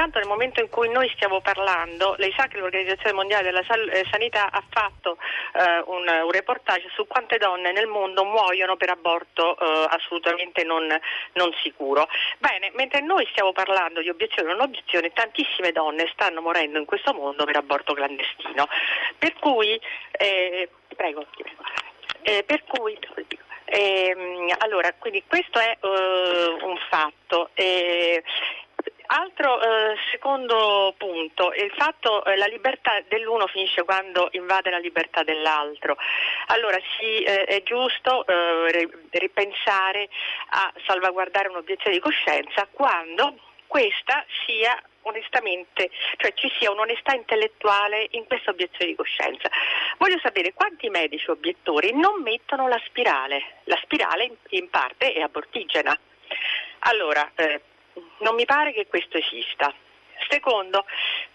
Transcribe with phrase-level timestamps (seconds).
[0.00, 4.06] intanto nel momento in cui noi stiamo parlando, lei sa che l'Organizzazione Mondiale della eh,
[4.10, 5.18] Sanità ha fatto
[5.52, 10.86] eh, un, un, reportage su quante donne nel mondo muoiono per aborto eh, assolutamente non,
[11.34, 12.08] non, sicuro.
[12.38, 16.86] Bene, mentre noi stiamo parlando di obiezione o non obiezione, tantissime donne stanno morendo in
[16.86, 18.68] questo mondo per aborto clandestino.
[19.18, 19.78] Per cui,
[20.12, 21.26] eh, prego,
[22.22, 22.98] eh, per cui
[23.66, 27.50] ehm, allora, quindi questo è un fatto.
[29.12, 35.24] Altro eh, secondo punto, il fatto eh, la libertà dell'uno finisce quando invade la libertà
[35.24, 35.96] dell'altro.
[36.46, 40.08] Allora sì, eh, è giusto eh, ripensare
[40.50, 43.34] a salvaguardare un'obiezione di coscienza quando
[43.66, 49.50] questa sia onestamente, cioè ci sia un'onestà intellettuale in questa obiezione di coscienza.
[49.98, 53.58] Voglio sapere quanti medici obiettori non mettono la spirale.
[53.64, 55.98] La spirale in, in parte è abortigena.
[56.80, 57.60] Allora, eh,
[58.18, 59.72] non mi pare che questo esista.
[60.28, 60.84] Secondo,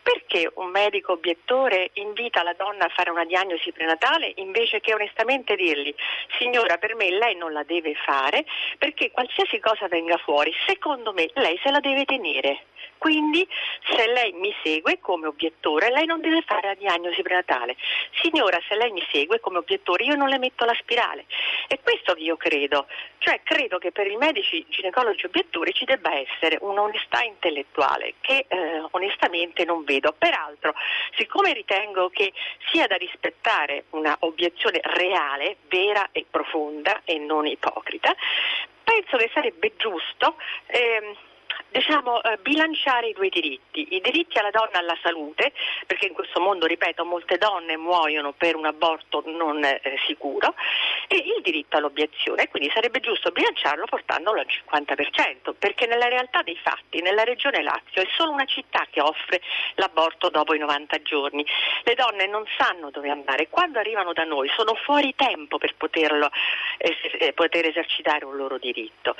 [0.02, 5.56] perché un medico obiettore invita la donna a fare una diagnosi prenatale invece che onestamente
[5.56, 5.94] dirgli
[6.38, 8.46] signora per me lei non la deve fare
[8.78, 12.66] perché qualsiasi cosa venga fuori, secondo me lei se la deve tenere.
[12.98, 13.48] Quindi
[13.96, 17.76] se lei mi segue come obiettore, lei non deve fare la diagnosi prenatale.
[18.22, 21.26] Signora, se lei mi segue come obiettore, io non le metto la spirale.
[21.68, 22.88] È questo che io credo.
[23.18, 28.84] Cioè credo che per i medici ginecologi obiettori ci debba essere un'onestà intellettuale che eh,
[28.92, 30.14] onestamente non vedo.
[30.18, 30.74] Peraltro,
[31.18, 32.32] siccome ritengo che
[32.72, 38.16] sia da rispettare una obiezione reale, vera e profonda e non ipocrita,
[38.84, 40.36] penso che sarebbe giusto
[40.68, 41.16] eh,
[41.70, 45.52] diciamo, eh, bilanciare i due diritti, i diritti alla donna alla salute,
[45.86, 50.56] perché in questo mondo, ripeto, molte donne muoiono per un aborto non eh, sicuro,
[51.08, 56.58] e il diritto all'obiezione, quindi sarebbe giusto bilanciarlo portandolo al 50%, perché nella realtà dei
[56.58, 59.42] fatti, nella regione Lazio, è solo una città che offre
[59.76, 61.46] l'aborto dopo i 90 giorni.
[61.84, 66.30] Le donne non sanno dove andare, quando arrivano da noi sono fuori tempo per poterlo,
[66.78, 69.16] eh, poter esercitare un loro diritto.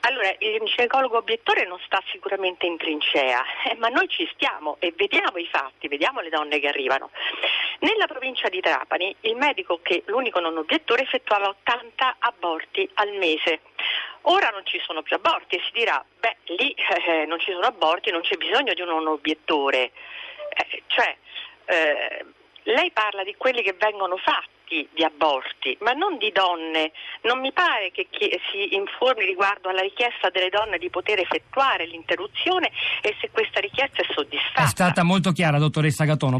[0.00, 4.92] Allora, il ginecologo obiettore non sta sicuramente in trincea, eh, ma noi ci stiamo e
[4.94, 7.10] vediamo i fatti, vediamo le donne che arrivano.
[7.80, 13.60] Nella provincia di Trapani il medico che l'unico non obiettore effettuava 80 aborti al mese.
[14.22, 16.74] Ora non ci sono più aborti e si dirà, beh, lì
[17.06, 19.92] eh, non ci sono aborti, non c'è bisogno di un non obiettore.
[20.48, 21.16] Eh, cioè,
[21.66, 22.24] eh,
[22.64, 24.52] lei parla di quelli che vengono fatti
[24.92, 26.92] di aborti, ma non di donne.
[27.22, 28.08] Non mi pare che
[28.50, 32.70] si informi riguardo alla richiesta delle donne di poter effettuare l'interruzione
[33.02, 34.62] e se questa richiesta è soddisfatta.
[34.62, 36.32] È stata molto chiara, dottoressa Gatono.